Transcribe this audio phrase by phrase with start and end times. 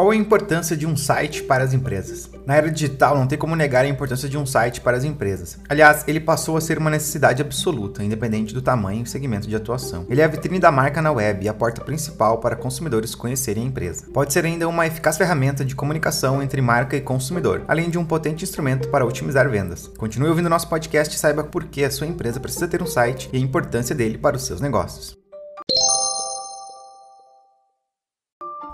[0.00, 2.30] Qual a importância de um site para as empresas?
[2.46, 5.58] Na era digital, não tem como negar a importância de um site para as empresas.
[5.68, 10.06] Aliás, ele passou a ser uma necessidade absoluta, independente do tamanho e segmento de atuação.
[10.08, 13.64] Ele é a vitrine da marca na web e a porta principal para consumidores conhecerem
[13.64, 14.06] a empresa.
[14.10, 18.04] Pode ser ainda uma eficaz ferramenta de comunicação entre marca e consumidor, além de um
[18.06, 19.86] potente instrumento para otimizar vendas.
[19.98, 23.28] Continue ouvindo nosso podcast e saiba por que a sua empresa precisa ter um site
[23.34, 25.19] e a importância dele para os seus negócios.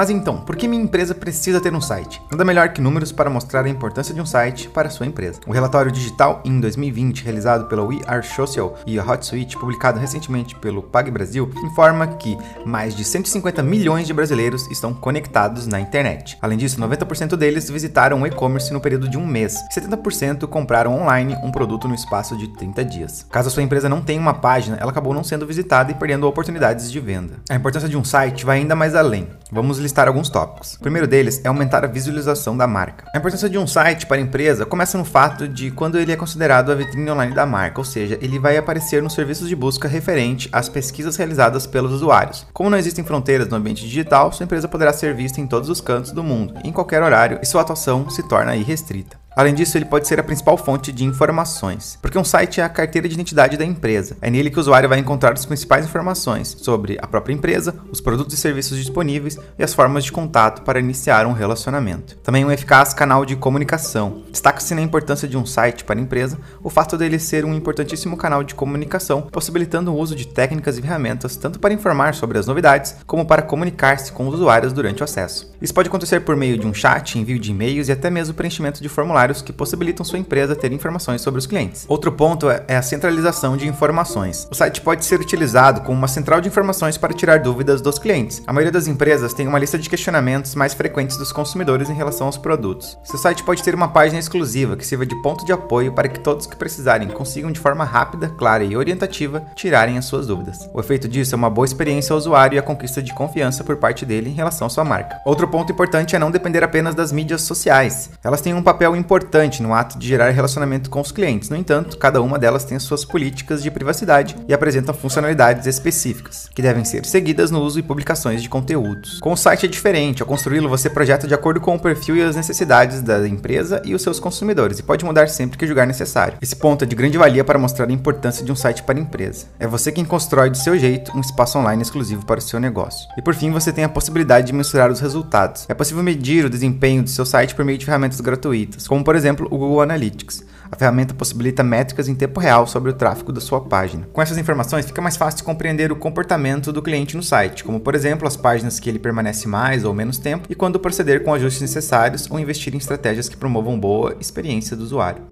[0.00, 2.22] Mas então, por que minha empresa precisa ter um site?
[2.30, 5.40] Nada melhor que números para mostrar a importância de um site para a sua empresa.
[5.46, 10.56] O relatório digital em 2020, realizado pela We Are Social e a HotSuite, publicado recentemente
[10.56, 16.38] pelo Pag Brasil, informa que mais de 150 milhões de brasileiros estão conectados na internet.
[16.40, 20.98] Além disso, 90% deles visitaram o e-commerce no período de um mês e 70% compraram
[20.98, 23.26] online um produto no espaço de 30 dias.
[23.30, 26.26] Caso a sua empresa não tenha uma página, ela acabou não sendo visitada e perdendo
[26.26, 27.34] oportunidades de venda.
[27.50, 29.28] A importância de um site vai ainda mais além.
[29.52, 30.74] Vamos listar alguns tópicos.
[30.74, 33.04] O primeiro deles é aumentar a visualização da marca.
[33.14, 36.16] A importância de um site para a empresa começa no fato de quando ele é
[36.16, 39.88] considerado a vitrine online da marca, ou seja, ele vai aparecer nos serviços de busca
[39.88, 42.46] referente às pesquisas realizadas pelos usuários.
[42.52, 45.80] Como não existem fronteiras no ambiente digital, sua empresa poderá ser vista em todos os
[45.80, 49.19] cantos do mundo, em qualquer horário, e sua atuação se torna irrestrita.
[49.34, 52.68] Além disso, ele pode ser a principal fonte de informações, porque um site é a
[52.68, 54.16] carteira de identidade da empresa.
[54.20, 58.00] É nele que o usuário vai encontrar as principais informações sobre a própria empresa, os
[58.00, 62.16] produtos e serviços disponíveis e as formas de contato para iniciar um relacionamento.
[62.16, 64.24] Também um eficaz canal de comunicação.
[64.30, 68.16] Destaca-se na importância de um site para a empresa o fato dele ser um importantíssimo
[68.16, 72.46] canal de comunicação, possibilitando o uso de técnicas e ferramentas tanto para informar sobre as
[72.46, 75.52] novidades como para comunicar-se com os usuários durante o acesso.
[75.62, 78.82] Isso pode acontecer por meio de um chat, envio de e-mails e até mesmo preenchimento
[78.82, 81.84] de formulários que possibilitam sua empresa ter informações sobre os clientes.
[81.88, 84.48] Outro ponto é, é a centralização de informações.
[84.50, 88.42] O site pode ser utilizado como uma central de informações para tirar dúvidas dos clientes.
[88.46, 92.26] A maioria das empresas tem uma lista de questionamentos mais frequentes dos consumidores em relação
[92.26, 92.98] aos produtos.
[93.04, 96.20] Seu site pode ter uma página exclusiva que sirva de ponto de apoio para que
[96.20, 100.68] todos que precisarem consigam de forma rápida, clara e orientativa tirarem as suas dúvidas.
[100.72, 103.76] O efeito disso é uma boa experiência ao usuário e a conquista de confiança por
[103.76, 105.20] parte dele em relação à sua marca.
[105.24, 108.10] Outro ponto importante é não depender apenas das mídias sociais.
[108.24, 111.50] Elas têm um papel importante importante no ato de gerar relacionamento com os clientes.
[111.50, 116.62] No entanto, cada uma delas tem suas políticas de privacidade e apresentam funcionalidades específicas, que
[116.62, 119.18] devem ser seguidas no uso e publicações de conteúdos.
[119.18, 122.22] Com o site é diferente, ao construí-lo você projeta de acordo com o perfil e
[122.22, 126.38] as necessidades da empresa e os seus consumidores, e pode mudar sempre que julgar necessário.
[126.40, 129.02] Esse ponto é de grande valia para mostrar a importância de um site para a
[129.02, 129.46] empresa.
[129.58, 133.08] É você quem constrói do seu jeito um espaço online exclusivo para o seu negócio.
[133.18, 135.66] E por fim, você tem a possibilidade de mensurar os resultados.
[135.68, 139.04] É possível medir o desempenho do seu site por meio de ferramentas gratuitas, como como
[139.04, 140.44] por exemplo o Google Analytics.
[140.70, 144.06] A ferramenta possibilita métricas em tempo real sobre o tráfego da sua página.
[144.12, 147.94] Com essas informações, fica mais fácil compreender o comportamento do cliente no site, como por
[147.94, 151.62] exemplo as páginas que ele permanece mais ou menos tempo e quando proceder com ajustes
[151.62, 155.22] necessários ou investir em estratégias que promovam boa experiência do usuário.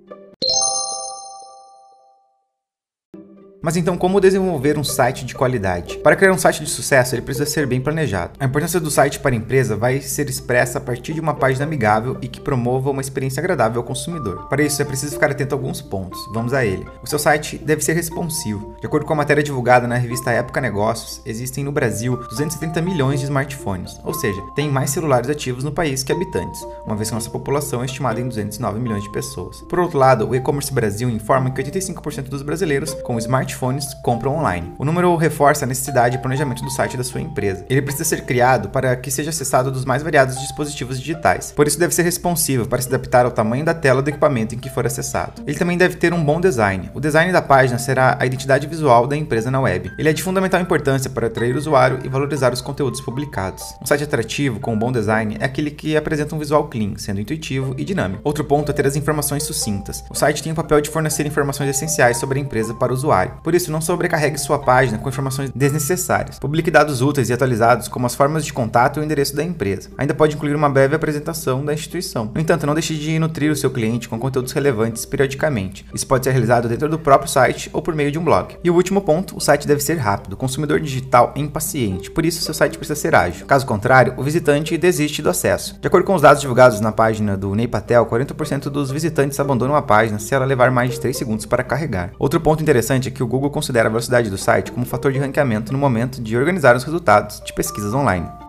[3.61, 5.99] Mas então, como desenvolver um site de qualidade?
[5.99, 8.33] Para criar um site de sucesso, ele precisa ser bem planejado.
[8.39, 11.65] A importância do site para a empresa vai ser expressa a partir de uma página
[11.65, 14.47] amigável e que promova uma experiência agradável ao consumidor.
[14.49, 16.19] Para isso, é preciso ficar atento a alguns pontos.
[16.33, 16.87] Vamos a ele.
[17.03, 18.77] O seu site deve ser responsivo.
[18.81, 23.19] De acordo com a matéria divulgada na revista Época Negócios, existem no Brasil 230 milhões
[23.19, 27.15] de smartphones, ou seja, tem mais celulares ativos no país que habitantes, uma vez que
[27.15, 29.63] nossa população é estimada em 209 milhões de pessoas.
[29.63, 34.36] Por outro lado, o E-commerce Brasil informa que 85% dos brasileiros com smartphones smartphones compram
[34.36, 34.72] online.
[34.78, 37.64] O número reforça a necessidade de planejamento do site da sua empresa.
[37.69, 41.53] Ele precisa ser criado para que seja acessado dos mais variados dispositivos digitais.
[41.53, 44.59] Por isso deve ser responsivo para se adaptar ao tamanho da tela do equipamento em
[44.59, 45.42] que for acessado.
[45.47, 46.91] Ele também deve ter um bom design.
[46.94, 49.91] O design da página será a identidade visual da empresa na web.
[49.98, 53.65] Ele é de fundamental importância para atrair o usuário e valorizar os conteúdos publicados.
[53.83, 57.21] Um site atrativo com um bom design é aquele que apresenta um visual clean, sendo
[57.21, 58.21] intuitivo e dinâmico.
[58.24, 60.04] Outro ponto é ter as informações sucintas.
[60.10, 63.38] O site tem o papel de fornecer informações essenciais sobre a empresa para o usuário.
[63.43, 66.39] Por isso, não sobrecarregue sua página com informações desnecessárias.
[66.39, 69.91] Publique dados úteis e atualizados, como as formas de contato e o endereço da empresa.
[69.97, 72.31] Ainda pode incluir uma breve apresentação da instituição.
[72.35, 75.87] No entanto, não deixe de nutrir o seu cliente com conteúdos relevantes periodicamente.
[75.95, 78.57] Isso pode ser realizado dentro do próprio site ou por meio de um blog.
[78.63, 80.33] E o último ponto, o site deve ser rápido.
[80.33, 83.47] O consumidor digital é impaciente, por isso seu site precisa ser ágil.
[83.47, 85.79] Caso contrário, o visitante desiste do acesso.
[85.81, 89.77] De acordo com os dados divulgados na página do Ney Patel, 40% dos visitantes abandonam
[89.77, 92.13] a página se ela levar mais de 3 segundos para carregar.
[92.19, 95.19] Outro ponto interessante é que o Google considera a velocidade do site como fator de
[95.19, 98.47] ranqueamento no momento de organizar os resultados de pesquisas online.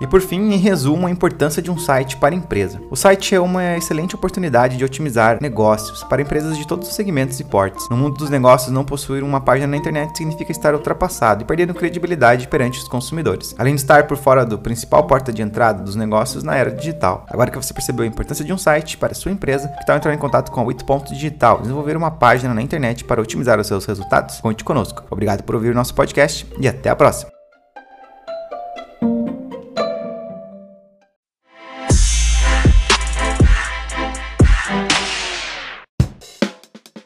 [0.00, 2.80] E por fim, em resumo, a importância de um site para a empresa.
[2.90, 7.40] O site é uma excelente oportunidade de otimizar negócios para empresas de todos os segmentos
[7.40, 7.88] e portes.
[7.88, 11.74] No mundo dos negócios, não possuir uma página na internet significa estar ultrapassado e perdendo
[11.74, 15.96] credibilidade perante os consumidores, além de estar por fora do principal porta de entrada dos
[15.96, 17.26] negócios na era digital.
[17.28, 20.14] Agora que você percebeu a importância de um site para sua empresa, que tal entrar
[20.14, 23.84] em contato com a 8 Digital, desenvolver uma página na internet para otimizar os seus
[23.84, 24.40] resultados?
[24.40, 25.04] Conte conosco.
[25.10, 27.37] Obrigado por ouvir o nosso podcast e até a próxima.